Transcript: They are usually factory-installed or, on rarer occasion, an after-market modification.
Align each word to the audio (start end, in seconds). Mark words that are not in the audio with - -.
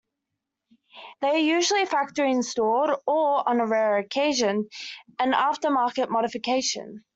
They 1.21 1.27
are 1.29 1.37
usually 1.37 1.85
factory-installed 1.85 3.01
or, 3.05 3.47
on 3.47 3.61
rarer 3.69 3.97
occasion, 3.99 4.67
an 5.19 5.35
after-market 5.35 6.09
modification. 6.09 7.03